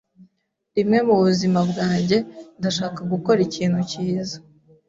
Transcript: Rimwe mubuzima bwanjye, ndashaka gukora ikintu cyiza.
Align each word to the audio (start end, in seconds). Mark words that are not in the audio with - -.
Rimwe 0.75 0.99
mubuzima 1.07 1.59
bwanjye, 1.71 2.17
ndashaka 2.59 2.99
gukora 3.11 3.39
ikintu 3.47 3.79
cyiza. 3.91 4.37